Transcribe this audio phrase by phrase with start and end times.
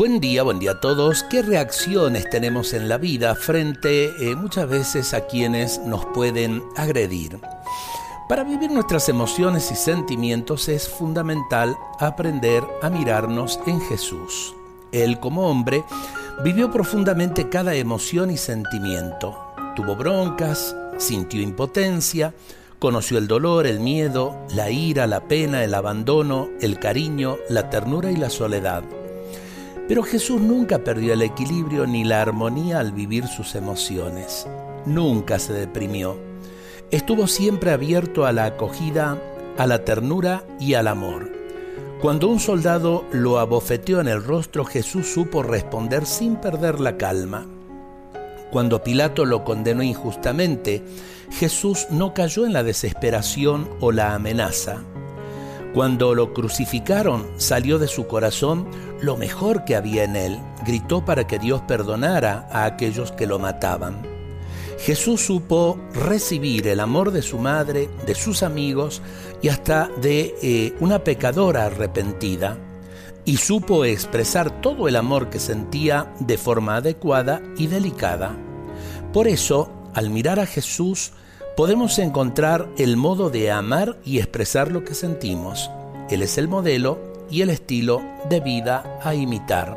[0.00, 1.24] Buen día, buen día a todos.
[1.24, 7.38] ¿Qué reacciones tenemos en la vida frente eh, muchas veces a quienes nos pueden agredir?
[8.26, 14.54] Para vivir nuestras emociones y sentimientos es fundamental aprender a mirarnos en Jesús.
[14.90, 15.84] Él como hombre
[16.42, 19.38] vivió profundamente cada emoción y sentimiento.
[19.76, 22.32] Tuvo broncas, sintió impotencia,
[22.78, 28.10] conoció el dolor, el miedo, la ira, la pena, el abandono, el cariño, la ternura
[28.10, 28.82] y la soledad.
[29.90, 34.46] Pero Jesús nunca perdió el equilibrio ni la armonía al vivir sus emociones.
[34.86, 36.16] Nunca se deprimió.
[36.92, 39.18] Estuvo siempre abierto a la acogida,
[39.58, 41.32] a la ternura y al amor.
[42.00, 47.48] Cuando un soldado lo abofeteó en el rostro, Jesús supo responder sin perder la calma.
[48.52, 50.84] Cuando Pilato lo condenó injustamente,
[51.32, 54.84] Jesús no cayó en la desesperación o la amenaza.
[55.74, 58.66] Cuando lo crucificaron, salió de su corazón
[59.02, 60.38] lo mejor que había en él.
[60.64, 64.02] Gritó para que Dios perdonara a aquellos que lo mataban.
[64.78, 69.02] Jesús supo recibir el amor de su madre, de sus amigos
[69.42, 72.56] y hasta de eh, una pecadora arrepentida.
[73.26, 78.34] Y supo expresar todo el amor que sentía de forma adecuada y delicada.
[79.12, 81.12] Por eso, al mirar a Jesús,
[81.56, 85.70] podemos encontrar el modo de amar y expresar lo que sentimos.
[86.08, 89.76] Él es el modelo y el estilo de vida a imitar.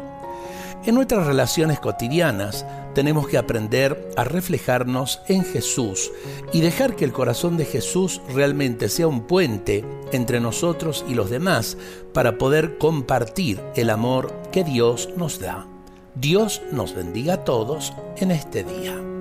[0.85, 6.11] En nuestras relaciones cotidianas tenemos que aprender a reflejarnos en Jesús
[6.51, 11.29] y dejar que el corazón de Jesús realmente sea un puente entre nosotros y los
[11.29, 11.77] demás
[12.13, 15.67] para poder compartir el amor que Dios nos da.
[16.15, 19.12] Dios nos bendiga a todos en este día.